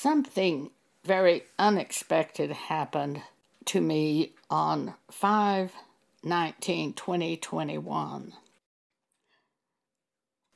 [0.00, 0.70] something
[1.04, 3.20] very unexpected happened
[3.66, 5.72] to me on 5
[6.22, 8.32] 19 2021.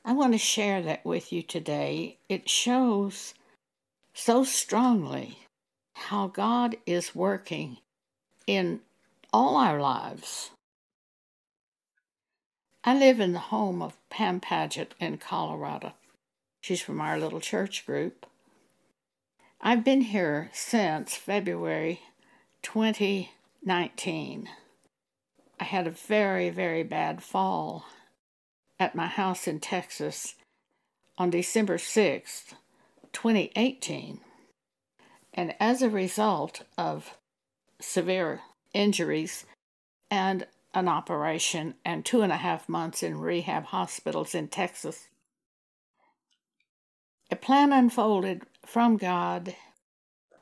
[0.03, 2.17] I want to share that with you today.
[2.27, 3.35] It shows
[4.15, 5.39] so strongly
[5.93, 7.77] how God is working
[8.47, 8.79] in
[9.31, 10.51] all our lives.
[12.83, 15.93] I live in the home of Pam Paget in Colorado.
[16.61, 18.25] She's from our little church group.
[19.61, 22.01] I've been here since February
[22.61, 24.49] 2019.
[25.59, 27.85] I had a very, very bad fall
[28.79, 30.35] at my house in Texas
[31.17, 32.53] on December 6th,
[33.13, 34.19] 2018.
[35.33, 37.17] And as a result of
[37.79, 38.41] severe
[38.73, 39.45] injuries
[40.11, 45.07] and an operation and two and a half months in rehab hospitals in Texas,
[47.31, 49.55] a plan unfolded from God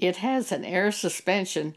[0.02, 1.76] it has an air suspension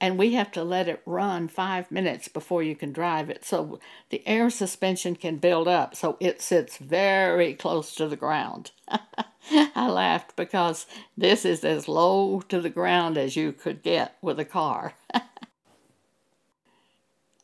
[0.00, 3.44] and we have to let it run five minutes before you can drive it.
[3.44, 3.78] So
[4.10, 8.72] the air suspension can build up, so it sits very close to the ground.
[9.50, 10.86] I laughed because
[11.16, 14.94] this is as low to the ground as you could get with a car.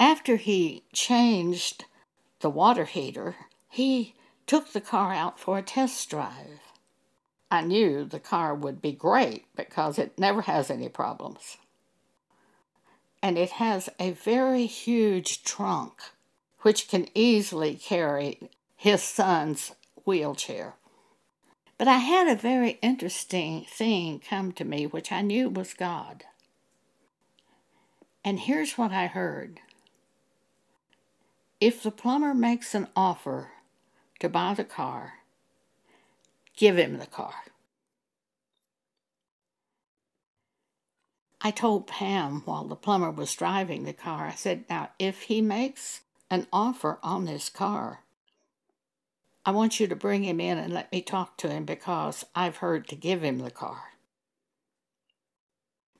[0.01, 1.85] After he changed
[2.41, 3.37] the water heater,
[3.69, 4.15] he
[4.47, 6.61] took the car out for a test drive.
[7.50, 11.56] I knew the car would be great because it never has any problems.
[13.22, 16.00] And it has a very huge trunk,
[16.61, 19.72] which can easily carry his son's
[20.05, 20.75] wheelchair.
[21.77, 26.25] But I had a very interesting thing come to me, which I knew was God.
[28.25, 29.61] And here's what I heard
[31.61, 33.53] If the plumber makes an offer
[34.21, 35.19] to buy the car,
[36.60, 37.32] give him the car.
[41.41, 45.41] I told Pam while the plumber was driving the car, I said, Now, if he
[45.41, 48.00] makes an offer on this car,
[49.47, 52.59] I want you to bring him in and let me talk to him because I've
[52.59, 53.94] heard to give him the car.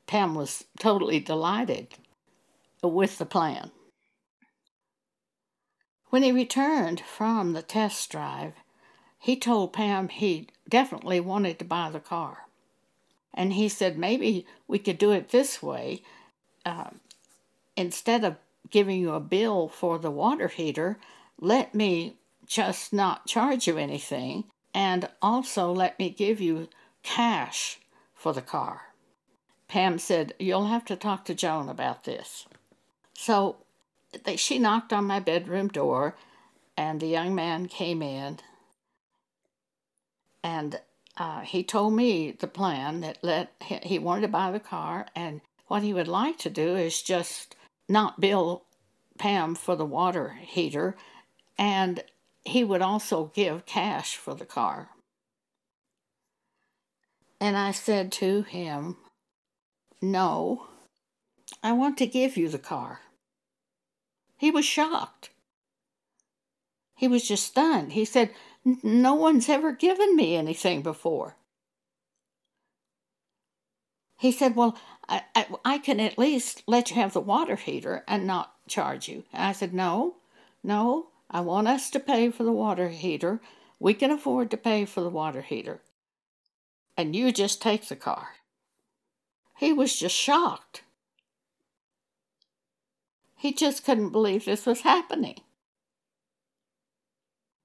[0.07, 1.95] Pam was totally delighted
[2.83, 3.71] with the plan.
[6.11, 8.53] When he returned from the test drive,
[9.21, 12.47] he told Pam he definitely wanted to buy the car.
[13.33, 16.03] And he said, maybe we could do it this way.
[16.67, 16.91] Uh,
[17.77, 18.37] instead of
[18.71, 20.99] giving you a bill for the water heater,
[21.39, 24.45] let me just not charge you anything
[24.75, 26.69] and also let me give you
[27.03, 27.79] cash
[28.15, 28.93] for the car.
[29.69, 32.47] Pam said, You'll have to talk to Joan about this.
[33.15, 33.57] So
[34.25, 36.17] they, she knocked on my bedroom door,
[36.77, 38.39] and the young man came in.
[40.43, 40.81] And
[41.17, 45.41] uh, he told me the plan that let he wanted to buy the car, and
[45.67, 47.57] what he would like to do is just
[47.89, 48.65] not bill
[49.19, 50.97] Pam for the water heater,
[51.59, 52.03] and
[52.43, 54.91] he would also give cash for the car.
[57.39, 58.97] And I said to him,
[60.01, 60.69] No,
[61.63, 63.01] I want to give you the car.
[64.39, 65.31] He was shocked.
[66.97, 67.93] He was just stunned.
[67.93, 68.31] He said,
[68.65, 71.37] No one's ever given me anything before.
[74.19, 74.79] He said, Well,
[75.09, 79.09] I, I, I, can at least let you have the water heater and not charge
[79.09, 79.25] you.
[79.33, 80.17] I said, No,
[80.63, 83.41] no, I want us to pay for the water heater.
[83.79, 85.81] We can afford to pay for the water heater.
[86.99, 88.29] And you just take the car.
[89.57, 90.83] He was just shocked.
[93.37, 95.41] He just couldn't believe this was happening.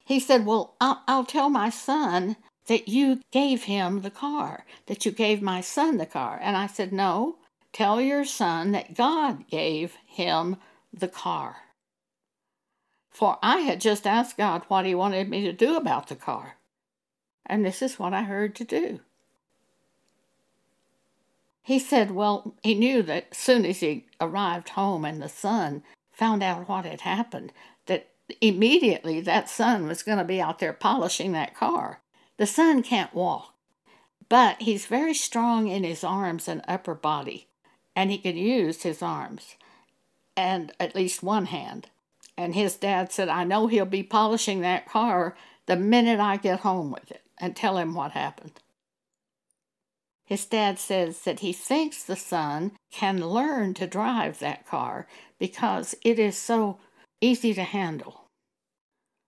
[0.06, 2.38] He said, Well, I'll, I'll tell my son
[2.68, 6.40] that you gave him the car, that you gave my son the car.
[6.42, 7.38] And I said, No,
[7.74, 10.57] tell your son that God gave him
[10.94, 11.57] the car.
[13.10, 16.58] For I had just asked God what he wanted me to do about the car.
[17.46, 19.00] And this is what I heard to do.
[21.63, 25.81] He said, Well, he knew that soon as he arrived home and the son
[26.12, 27.51] found out what had happened,
[28.42, 32.01] immediately that son was going to be out there polishing that car.
[32.38, 33.54] The son can't walk,
[34.30, 37.48] but he's very strong in his arms and upper body,
[37.95, 39.56] and he can use his arms
[40.36, 41.88] and at least one hand.
[42.38, 45.36] And his dad said, I know he'll be polishing that car
[45.66, 48.60] the minute I get home with it and tell him what happened.
[50.25, 55.07] His dad says that he thinks the son can learn to drive that car
[55.39, 56.80] because it is so
[57.25, 58.30] easy to handle.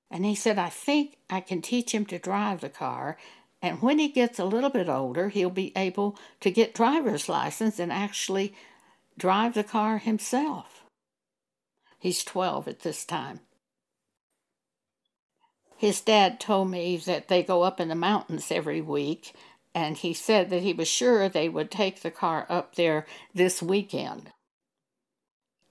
[0.09, 3.17] And he said, I think I can teach him to drive the car.
[3.61, 7.79] And when he gets a little bit older, he'll be able to get driver's license
[7.79, 8.53] and actually
[9.17, 10.83] drive the car himself.
[11.99, 13.41] He's 12 at this time.
[15.75, 19.33] His dad told me that they go up in the mountains every week,
[19.75, 23.61] and he said that he was sure they would take the car up there this
[23.61, 24.31] weekend.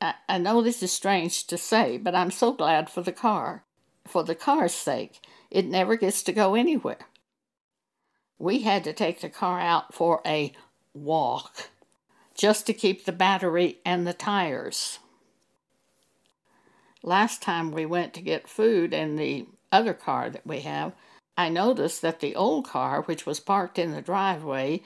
[0.01, 3.65] I, I know this is strange to say, but I'm so glad for the car
[4.07, 5.21] for the car's sake.
[5.51, 7.09] It never gets to go anywhere.
[8.39, 10.53] We had to take the car out for a
[10.95, 11.71] walk
[12.35, 14.99] just to keep the battery and the tires.
[17.03, 20.93] Last time we went to get food in the other car that we have,
[21.37, 24.83] I noticed that the old car, which was parked in the driveway,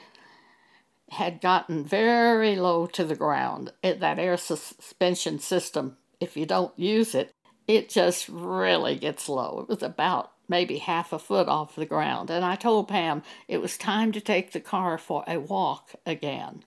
[1.11, 3.73] had gotten very low to the ground.
[3.83, 7.33] It, that air suspension system, if you don't use it,
[7.67, 9.59] it just really gets low.
[9.59, 12.29] It was about maybe half a foot off the ground.
[12.29, 16.63] And I told Pam it was time to take the car for a walk again.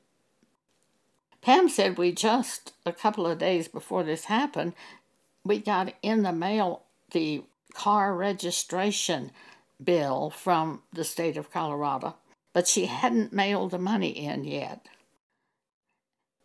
[1.41, 4.75] Pam said we just, a couple of days before this happened,
[5.43, 6.83] we got in the mail
[7.13, 9.31] the car registration
[9.83, 12.17] bill from the state of Colorado,
[12.55, 14.87] but she hadn't mailed the money in yet.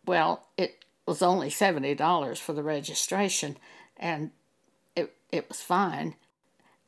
[0.04, 3.56] Well, it was only $70 for the registration,
[3.96, 4.32] and
[4.94, 6.16] it it was fine.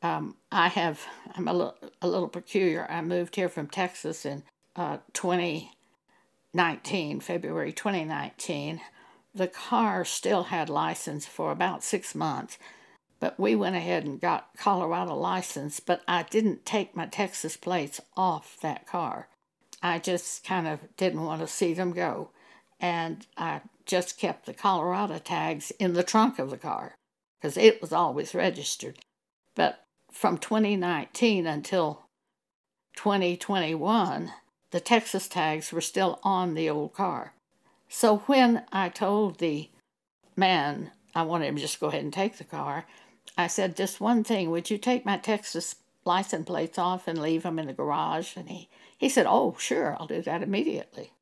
[0.02, 2.88] Um, I have, I'm a little, a little peculiar.
[2.90, 4.42] I moved here from Texas in
[4.74, 8.80] uh, 2019, February 2019.
[9.32, 12.58] The car still had license for about six months,
[13.22, 18.00] but we went ahead and got Colorado license, but I didn't take my Texas plates
[18.16, 19.28] off that car.
[19.80, 22.30] I just kind of didn't want to see them go.
[22.80, 26.96] And I just kept the Colorado tags in the trunk of the car
[27.40, 28.98] because it was always registered.
[29.54, 32.06] But from 2019 until
[32.96, 34.32] 2021,
[34.72, 37.34] the Texas tags were still on the old car.
[37.88, 39.70] So when I told the
[40.34, 42.84] man I wanted him to just go ahead and take the car,
[43.36, 47.42] I said, Just one thing, would you take my Texas license plates off and leave
[47.44, 48.36] them in the garage?
[48.36, 51.12] And he, he said, Oh, sure, I'll do that immediately.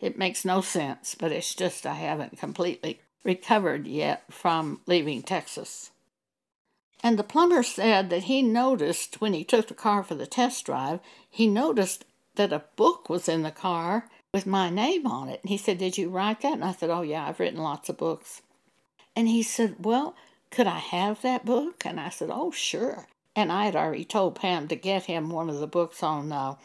[0.00, 5.92] It makes no sense, but it's just I haven't completely recovered yet from leaving Texas.
[7.04, 10.64] And the plumber said that he noticed when he took the car for the test
[10.66, 12.04] drive, he noticed
[12.36, 15.40] that a book was in the car with my name on it.
[15.42, 16.54] And he said, Did you write that?
[16.54, 18.42] And I said, Oh, yeah, I've written lots of books.
[19.14, 20.14] And he said, Well,
[20.52, 21.84] could I have that book?
[21.84, 23.06] And I said, Oh, sure.
[23.34, 26.56] And I had already told Pam to get him one of the books on uh,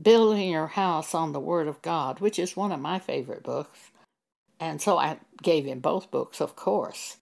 [0.00, 3.90] building your house on the Word of God, which is one of my favorite books.
[4.60, 7.16] And so I gave him both books, of course.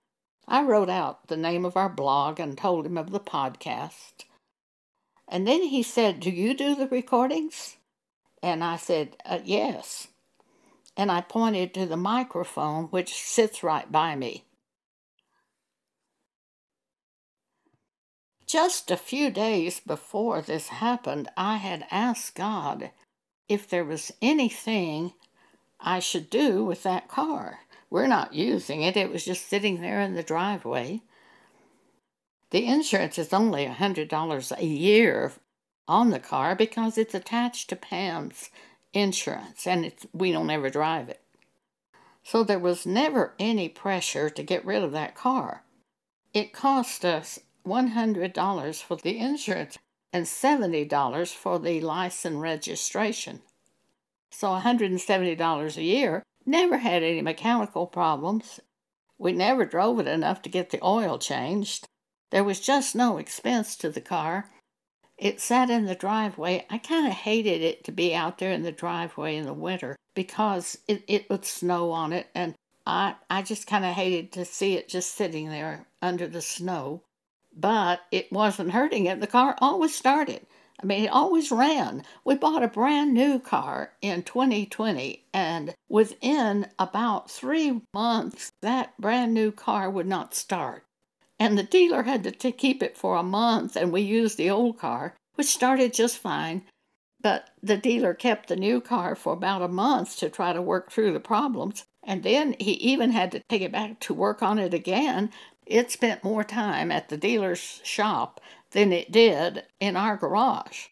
[0.49, 4.25] I wrote out the name of our blog and told him of the podcast.
[5.29, 7.77] And then he said, Do you do the recordings?
[8.43, 10.09] And I said, uh, Yes.
[10.97, 14.45] And I pointed to the microphone, which sits right by me.
[18.49, 22.93] Just a few days before this happened, I had asked God
[23.47, 25.13] if there was anything
[25.79, 27.61] I should do with that car.
[27.91, 31.03] We're not using it, it was just sitting there in the driveway.
[32.51, 35.33] The insurance is only a $100 a year
[35.87, 38.49] on the car because it's attached to Pam's
[38.95, 41.21] insurance and it's, we don't ever drive it.
[42.25, 45.65] So there was never any pressure to get rid of that car.
[46.33, 49.79] It cost us $100 for the insurance
[50.13, 53.43] and $70 for the license registration.
[54.31, 56.23] So $170 a year.
[56.47, 58.61] Never had any mechanical problems.
[59.19, 61.87] We never drove it enough to get the oil changed.
[62.31, 64.49] There was just no expense to the car.
[65.17, 66.65] It sat in the driveway.
[66.71, 69.97] I kind of hated it to be out there in the driveway in the winter
[70.15, 72.55] because it, it would snow on it, and
[72.87, 77.03] I, I just kind of hated to see it just sitting there under the snow
[77.59, 79.21] but it wasn't hurting it.
[79.21, 80.47] The car always started.
[80.81, 82.05] I mean, it always ran.
[82.25, 89.35] We bought a brand new car in 2020, and within about three months, that brand
[89.35, 90.85] new car would not start.
[91.41, 94.51] And the dealer had to t- keep it for a month, and we used the
[94.51, 96.63] old car, which started just fine.
[97.21, 100.93] But the dealer kept the new car for about a month to try to work
[100.93, 101.85] through the problems.
[102.05, 105.31] And then he even had to take it back to work on it again
[105.69, 110.87] it spent more time at the dealer's shop than it did in our garage.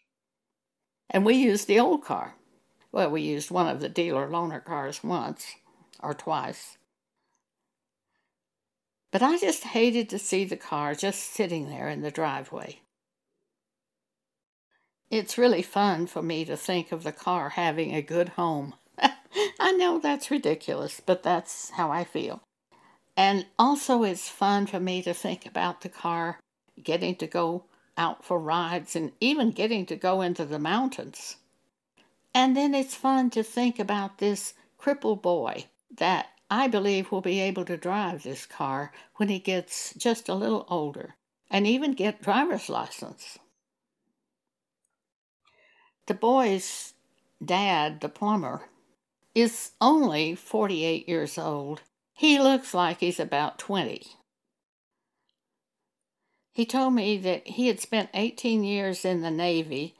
[1.09, 2.35] And we used the old car.
[2.91, 5.55] Well, we used one of the dealer loaner cars once
[5.99, 6.77] or twice.
[9.11, 12.81] But I just hated to see the car just sitting there in the driveway.
[15.09, 18.75] It's really fun for me to think of the car having a good home.
[19.59, 22.41] I know that's ridiculous, but that's how I feel.
[23.17, 26.39] And also, it's fun for me to think about the car
[26.81, 27.65] getting to go
[27.97, 31.37] out for rides and even getting to go into the mountains.
[32.35, 35.65] And then it's fun to think about this crippled boy
[35.97, 40.35] that I believe will be able to drive this car when he gets just a
[40.35, 41.15] little older
[41.49, 43.39] and even get driver's license.
[46.05, 46.93] The boy's
[47.43, 48.69] dad, the plumber,
[49.33, 51.81] is only 48 years old
[52.17, 54.01] he looks like he's about 20.
[56.51, 59.95] He told me that he had spent 18 years in the Navy,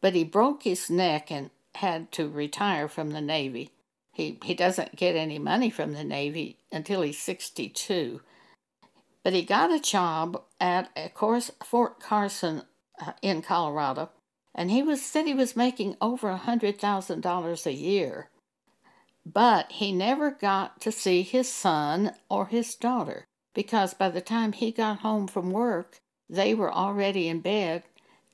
[0.00, 3.72] but he broke his neck and had to retire from the Navy.
[4.12, 8.20] He, he doesn't get any money from the Navy until he's 62.
[9.24, 12.62] But he got a job at, of course, Fort Carson
[13.04, 14.10] uh, in Colorado,
[14.54, 18.30] and he was said he was making over a $100,000 a year
[19.32, 24.52] but he never got to see his son or his daughter because by the time
[24.52, 25.98] he got home from work,
[26.30, 27.82] they were already in bed.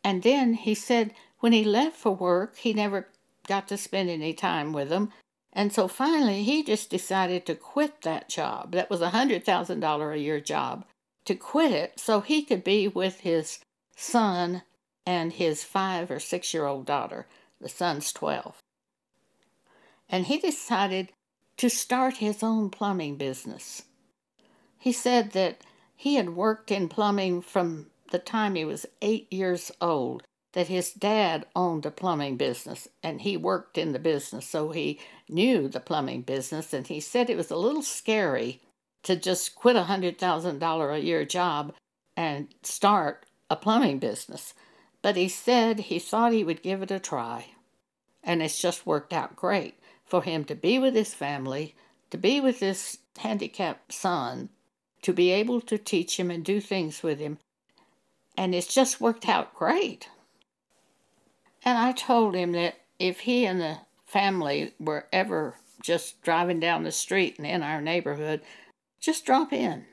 [0.05, 3.09] And then he said when he left for work, he never
[3.49, 5.13] got to spend any time with them.
[5.53, 8.73] And so finally, he just decided to quit that job.
[8.73, 10.85] That was a $100,000 a year job.
[11.27, 13.61] To quit it so he could be with his
[13.97, 14.63] son
[15.07, 17.27] and his five or six year old daughter.
[17.61, 18.62] The son's 12
[20.13, 21.11] and he decided
[21.57, 23.83] to start his own plumbing business.
[24.79, 25.63] He said that
[25.97, 30.93] he had worked in plumbing from the time he was eight years old, that his
[30.93, 35.01] dad owned a plumbing business and he worked in the business, so he
[35.31, 36.75] knew the plumbing business.
[36.75, 38.61] And he said it was a little scary
[39.05, 41.73] to just quit a $100,000 a year job
[42.17, 44.53] and start a plumbing business.
[45.01, 47.47] But he said he thought he would give it a try.
[48.23, 49.75] And it's just worked out great
[50.13, 51.75] for him to be with his family,
[52.11, 54.51] to be with this handicapped son,
[55.01, 57.39] to be able to teach him and do things with him.
[58.37, 60.11] And it's just worked out great.
[61.65, 66.83] And I told him that if he and the family were ever just driving down
[66.83, 68.43] the street and in our neighborhood,
[69.01, 69.87] just drop in.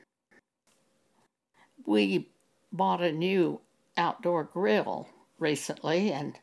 [1.86, 2.28] We
[2.70, 3.62] bought a new
[3.96, 5.08] outdoor grill
[5.38, 6.38] recently, and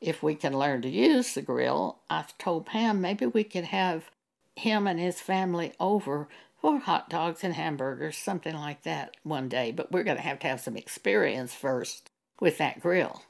[0.00, 4.10] if we can learn to use the grill, I've told Pam maybe we could have
[4.56, 6.28] him and his family over
[6.60, 9.72] for hot dogs and hamburgers, something like that one day.
[9.72, 13.22] But we're going to have to have some experience first with that grill.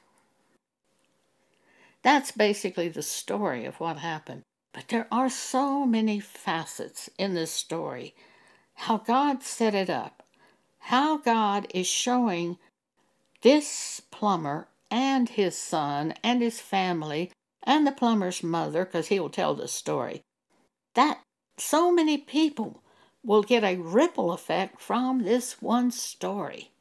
[2.01, 4.43] That's basically the story of what happened.
[4.73, 8.15] But there are so many facets in this story.
[8.73, 10.23] How God set it up,
[10.79, 12.57] how God is showing
[13.41, 17.31] this plumber and his son and his family
[17.63, 20.21] and the plumber's mother, because he will tell the story,
[20.95, 21.21] that
[21.57, 22.83] so many people
[23.23, 26.71] will get a ripple effect from this one story.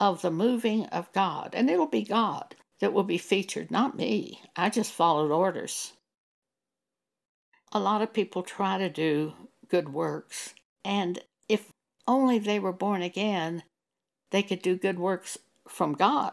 [0.00, 1.50] of the moving of God.
[1.54, 4.40] And it'll be God that will be featured, not me.
[4.54, 5.92] I just followed orders.
[7.72, 9.32] A lot of people try to do
[9.68, 10.54] good works,
[10.84, 11.18] and
[11.48, 11.72] if
[12.06, 13.64] only they were born again,
[14.30, 15.36] they could do good works
[15.68, 16.32] from God.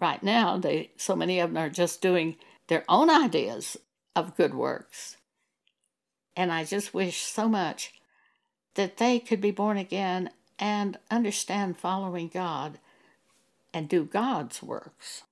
[0.00, 2.36] Right now, they so many of them are just doing
[2.68, 3.76] their own ideas
[4.16, 5.16] of good works.
[6.36, 7.92] And I just wish so much
[8.74, 12.78] that they could be born again and understand following God
[13.74, 15.24] and do God's works.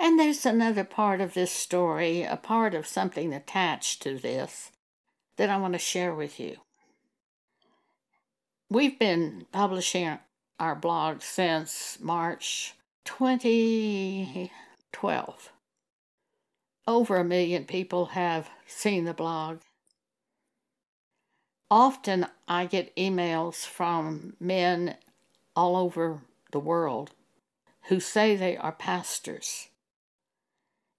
[0.00, 4.70] And there's another part of this story, a part of something attached to this,
[5.36, 6.56] that I want to share with you.
[8.70, 10.18] We've been publishing
[10.60, 12.74] our blog since March
[13.08, 15.52] 2012.
[16.86, 19.60] Over a million people have seen the blog.
[21.70, 24.96] Often I get emails from men
[25.56, 26.20] all over
[26.52, 27.12] the world
[27.88, 29.68] who say they are pastors.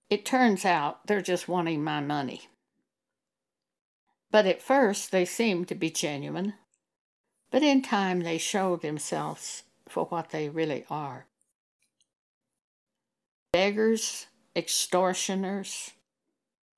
[0.10, 2.50] It turns out they're just wanting my money.
[4.32, 6.56] But at first they seem to be genuine,
[7.52, 11.28] but in time they show themselves for what they really are
[13.52, 15.92] beggars, extortioners,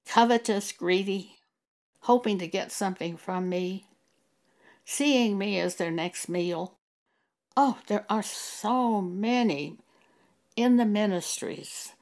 [0.05, 1.37] covetous, greedy,
[2.01, 3.87] hoping to get something from me,
[4.85, 6.77] seeing me as their next meal.
[7.55, 9.77] Oh, there are so many
[10.55, 11.93] in the ministries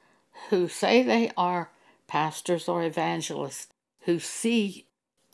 [0.48, 1.70] who say they are
[2.06, 3.68] pastors or evangelists
[4.00, 4.86] who see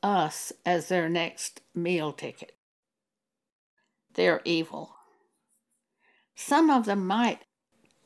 [0.02, 2.52] us as their next meal ticket.
[4.14, 4.96] They're evil.
[6.34, 7.45] Some of them might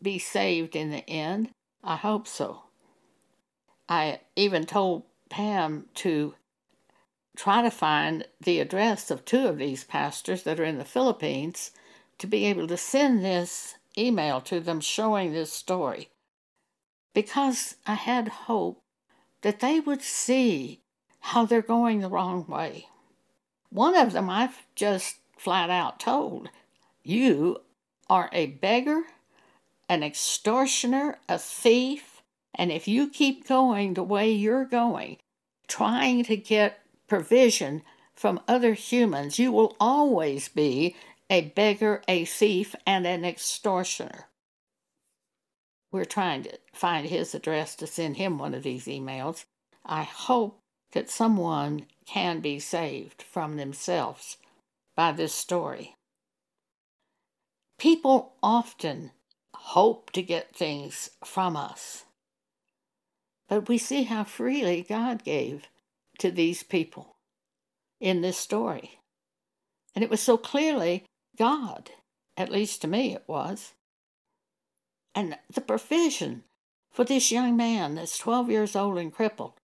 [0.03, 1.51] be saved in the end.
[1.83, 2.65] I hope so.
[3.89, 6.35] I even told Pam to
[7.37, 11.71] try to find the address of two of these pastors that are in the Philippines
[12.19, 16.11] to be able to send this email to them showing this story
[17.15, 18.83] because I had hope
[19.43, 20.83] that they would see
[21.21, 22.87] how they're going the wrong way.
[23.71, 26.51] One of them I've just flat out told
[27.03, 27.59] you
[28.09, 29.03] are a beggar,
[29.91, 32.23] an extortioner, a thief,
[32.55, 35.17] and if you keep going the way you're going,
[35.67, 37.83] trying to get provision
[38.15, 40.95] from other humans, you will always be
[41.29, 44.27] a beggar, a thief, and an extortioner.
[45.91, 49.45] We're trying to find his address to send him one of these emails.
[49.85, 50.61] I hope
[50.93, 54.37] that someone can be saved from themselves
[54.95, 55.97] by this story.
[57.77, 59.11] People often
[59.63, 62.05] hope to get things from us,
[63.49, 65.69] but we see how freely God gave
[66.19, 67.17] to these people
[68.01, 68.99] in this story.
[69.95, 71.05] And it was so clearly
[71.37, 71.91] God,
[72.37, 73.75] at least to me it was.
[75.15, 76.45] And the provision
[76.91, 79.55] for this young man that's 12 years old and crippled,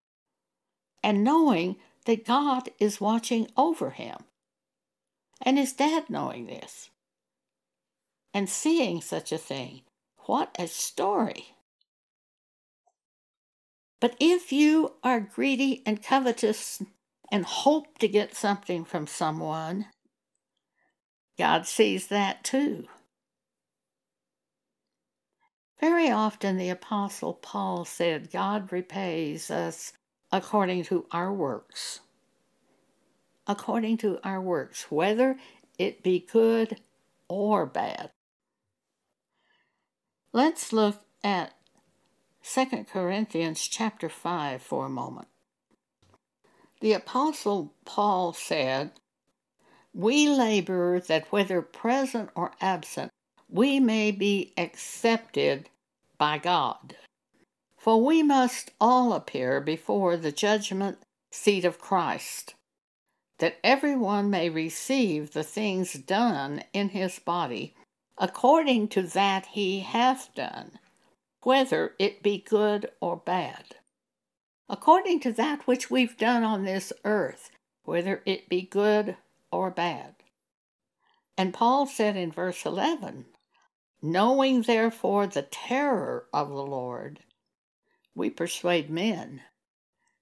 [1.02, 4.18] and knowing that God is watching over him,
[5.42, 6.90] and his dad knowing this,
[8.36, 9.80] and seeing such a thing.
[10.26, 11.54] What a story!
[13.98, 16.82] But if you are greedy and covetous
[17.32, 19.86] and hope to get something from someone,
[21.38, 22.84] God sees that too.
[25.80, 29.94] Very often the Apostle Paul said, God repays us
[30.30, 32.00] according to our works.
[33.46, 35.38] According to our works, whether
[35.78, 36.82] it be good
[37.28, 38.10] or bad.
[40.36, 41.54] Let's look at
[42.44, 45.28] 2 Corinthians chapter 5 for a moment.
[46.82, 48.90] The Apostle Paul said,
[49.94, 53.12] We labor that whether present or absent,
[53.48, 55.70] we may be accepted
[56.18, 56.96] by God.
[57.78, 60.98] For we must all appear before the judgment
[61.30, 62.54] seat of Christ,
[63.38, 67.74] that everyone may receive the things done in his body
[68.18, 70.78] according to that he hath done,
[71.42, 73.76] whether it be good or bad.
[74.68, 77.50] According to that which we've done on this earth,
[77.84, 79.16] whether it be good
[79.52, 80.14] or bad.
[81.36, 83.26] And Paul said in verse 11,
[84.02, 87.20] Knowing therefore the terror of the Lord,
[88.14, 89.42] we persuade men.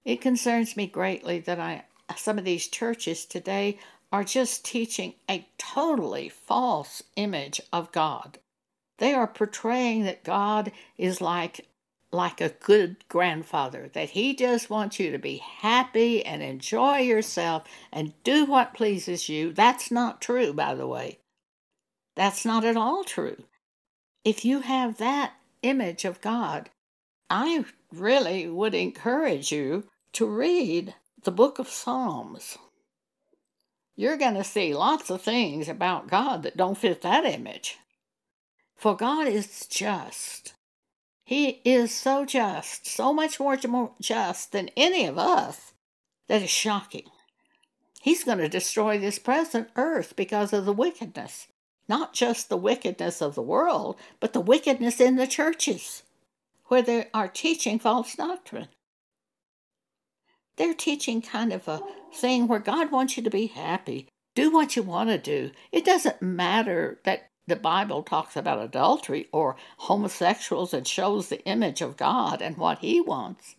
[0.03, 1.85] It concerns me greatly that I
[2.17, 3.79] some of these churches today
[4.11, 8.39] are just teaching a totally false image of God.
[8.97, 11.67] They are portraying that God is like
[12.11, 17.63] like a good grandfather, that he just wants you to be happy and enjoy yourself
[17.91, 19.51] and do what pleases you.
[19.51, 21.19] That's not true, by the way.
[22.15, 23.43] That's not at all true.
[24.23, 26.69] If you have that image of God,
[27.29, 32.57] I really would encourage you to read the book of Psalms.
[33.95, 37.77] You're going to see lots of things about God that don't fit that image.
[38.75, 40.53] For God is just.
[41.23, 43.57] He is so just, so much more
[44.01, 45.73] just than any of us,
[46.27, 47.05] that is shocking.
[48.01, 51.47] He's going to destroy this present earth because of the wickedness.
[51.87, 56.03] Not just the wickedness of the world, but the wickedness in the churches,
[56.65, 58.67] where they are teaching false doctrine.
[60.57, 61.81] They're teaching kind of a
[62.13, 64.07] thing where God wants you to be happy.
[64.35, 65.51] Do what you want to do.
[65.71, 71.81] It doesn't matter that the Bible talks about adultery or homosexuals and shows the image
[71.81, 73.55] of God and what He wants.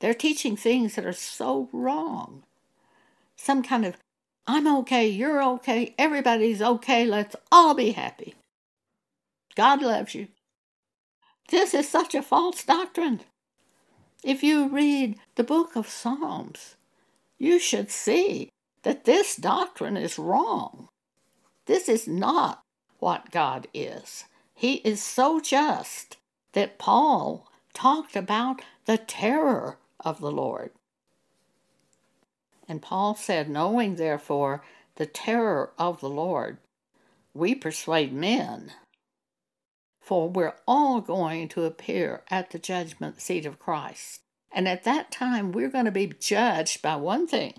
[0.00, 2.44] They're teaching things that are so wrong.
[3.36, 3.96] Some kind of,
[4.46, 8.34] I'm okay, you're okay, everybody's okay, let's all be happy.
[9.54, 10.28] God loves you.
[11.48, 13.20] This is such a false doctrine.
[14.22, 16.76] If you read the book of Psalms,
[17.38, 18.50] you should see
[18.82, 20.88] that this doctrine is wrong.
[21.66, 22.62] This is not
[22.98, 24.24] what God is.
[24.54, 26.16] He is so just
[26.52, 30.70] that Paul talked about the terror of the Lord.
[32.68, 34.64] And Paul said, Knowing therefore
[34.96, 36.58] the terror of the Lord,
[37.34, 38.72] we persuade men.
[40.06, 44.20] For we're all going to appear at the judgment seat of Christ.
[44.52, 47.54] And at that time, we're going to be judged by one thing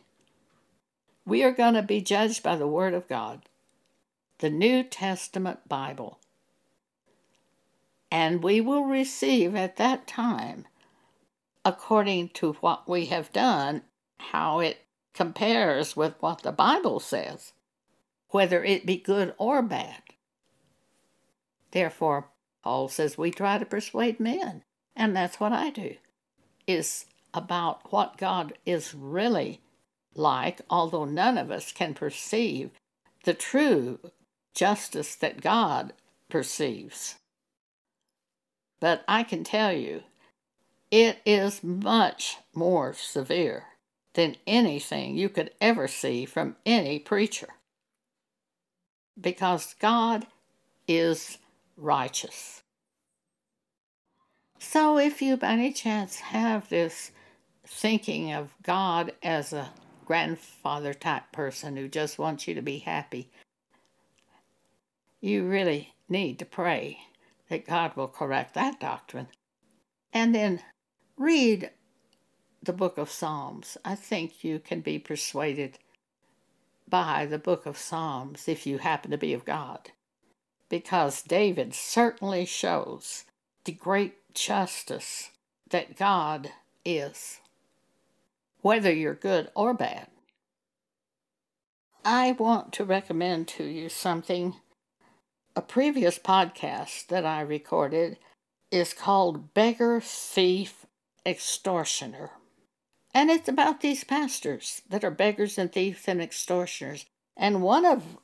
[1.26, 3.42] we are going to be judged by the Word of God
[4.40, 6.20] the New Testament Bible.
[8.10, 10.68] And we will receive at that time,
[11.66, 13.82] according to what we have done,
[14.20, 17.52] how it compares with what the Bible says,
[18.30, 20.04] whether it be good or bad.
[21.72, 22.30] Therefore,
[22.64, 24.64] Paul says we try to persuade men,
[24.96, 25.96] and that's what I do,
[26.66, 29.62] is about what God is really
[30.16, 32.72] like, although none of us can perceive
[33.24, 34.00] the true
[34.54, 35.94] justice that God
[36.30, 37.16] perceives.
[38.80, 40.04] But I can tell you,
[40.92, 43.66] it is much more severe
[44.14, 47.50] than anything you could ever see from any preacher.
[49.20, 50.28] Because God
[50.88, 51.38] is
[51.78, 52.64] righteous.
[54.60, 57.12] So, if you by any chance have this
[57.66, 59.70] thinking of God as a
[60.06, 63.30] grandfather type person who just wants you to be happy,
[65.22, 67.00] you really need to pray
[67.50, 69.28] that God will correct that doctrine.
[70.14, 70.62] And then
[71.18, 71.72] read
[72.64, 73.78] the book of Psalms.
[73.86, 75.78] I think you can be persuaded
[76.88, 79.92] by the book of Psalms if you happen to be of God.
[80.70, 83.24] Because David certainly shows
[83.64, 85.32] the great justice
[85.70, 86.52] that God
[86.86, 87.40] is,
[88.62, 90.08] whether you're good or bad.
[92.04, 94.56] I want to recommend to you something
[95.56, 98.18] a previous podcast that I recorded
[98.70, 100.86] is called Beggar, Thief,
[101.26, 102.32] Extortioner.
[103.14, 107.08] And it's about these pastors that are beggars and thieves and extortioners.
[107.36, 108.18] And one of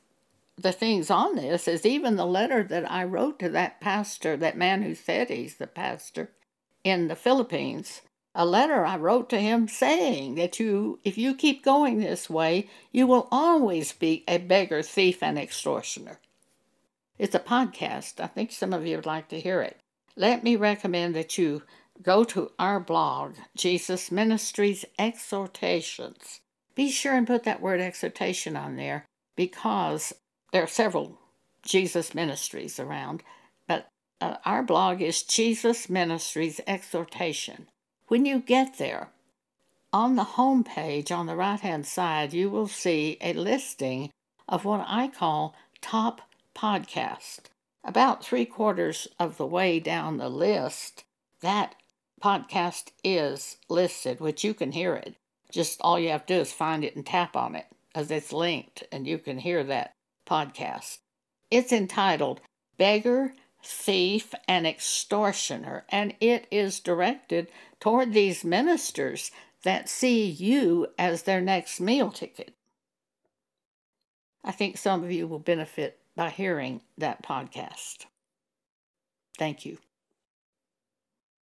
[0.56, 4.56] the things on this is even the letter that I wrote to that pastor, that
[4.56, 6.30] man who said he's the pastor
[6.84, 8.02] in the Philippines.
[8.34, 12.68] A letter I wrote to him saying that you, if you keep going this way,
[12.92, 16.20] you will always be a beggar, thief, and extortioner.
[17.18, 18.18] It's a podcast.
[18.18, 19.78] I think some of you would like to hear it.
[20.16, 21.62] Let me recommend that you
[22.02, 26.40] go to our blog, Jesus Ministries Exhortations.
[26.74, 29.04] Be sure and put that word exhortation on there
[29.36, 30.12] because
[30.54, 31.18] there are several
[31.66, 33.24] Jesus ministries around,
[33.66, 33.88] but
[34.20, 37.66] uh, our blog is Jesus Ministries Exhortation.
[38.06, 39.08] When you get there,
[39.92, 44.10] on the home page on the right hand side, you will see a listing
[44.48, 46.20] of what I call top
[46.54, 47.46] podcast.
[47.82, 51.02] About three quarters of the way down the list,
[51.40, 51.74] that
[52.22, 55.16] podcast is listed, which you can hear it.
[55.50, 58.32] Just all you have to do is find it and tap on it, as it's
[58.32, 59.93] linked, and you can hear that
[60.26, 60.98] podcast.
[61.50, 62.40] It's entitled
[62.78, 67.48] Beggar, Thief, and Extortioner, and it is directed
[67.80, 69.30] toward these ministers
[69.62, 72.54] that see you as their next meal ticket.
[74.44, 78.04] I think some of you will benefit by hearing that podcast.
[79.38, 79.78] Thank you.